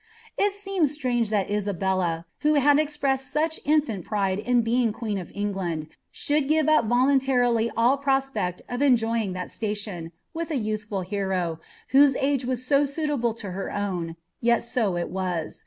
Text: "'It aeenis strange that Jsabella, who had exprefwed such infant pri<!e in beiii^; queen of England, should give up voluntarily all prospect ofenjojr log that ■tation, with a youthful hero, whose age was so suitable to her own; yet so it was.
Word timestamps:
"'It 0.35 0.51
aeenis 0.53 0.87
strange 0.95 1.29
that 1.29 1.47
Jsabella, 1.49 2.25
who 2.39 2.55
had 2.55 2.77
exprefwed 2.77 3.19
such 3.19 3.59
infant 3.63 4.03
pri<!e 4.03 4.41
in 4.43 4.63
beiii^; 4.63 4.91
queen 4.91 5.19
of 5.19 5.31
England, 5.35 5.89
should 6.09 6.47
give 6.47 6.67
up 6.67 6.85
voluntarily 6.85 7.69
all 7.77 7.97
prospect 7.97 8.63
ofenjojr 8.67 9.25
log 9.27 9.33
that 9.35 9.49
■tation, 9.49 10.11
with 10.33 10.49
a 10.49 10.57
youthful 10.57 11.01
hero, 11.01 11.59
whose 11.89 12.15
age 12.15 12.45
was 12.45 12.65
so 12.65 12.83
suitable 12.83 13.35
to 13.35 13.51
her 13.51 13.71
own; 13.71 14.15
yet 14.39 14.63
so 14.63 14.97
it 14.97 15.09
was. 15.11 15.59